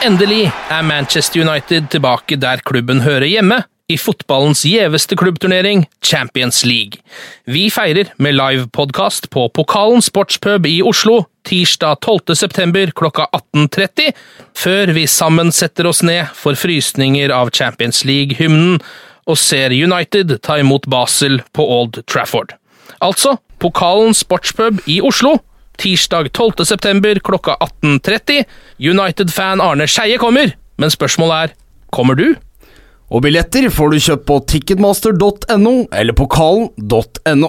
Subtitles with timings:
[0.00, 3.58] Endelig er Manchester United tilbake der klubben hører hjemme,
[3.90, 7.02] i fotballens gjeveste klubbturnering, Champions League.
[7.44, 12.36] Vi feirer med livepodkast på Pokalen sportspub i Oslo tirsdag 12.
[12.38, 14.14] september klokka 18.30,
[14.56, 18.80] før vi sammen setter oss ned for frysninger av Champions League-hymnen
[19.28, 22.56] og ser United ta imot Basel på Old Trafford.
[23.04, 25.36] Altså Pokalen sportspub i Oslo
[25.80, 26.64] tirsdag 12.
[26.68, 28.44] september klokka 18.30.
[28.78, 31.54] United-fan Arne Skeie kommer, men spørsmålet er
[31.90, 32.28] kommer du?
[33.10, 37.48] Og billetter får du kjøpt på ticketmaster.no eller pokalen.no.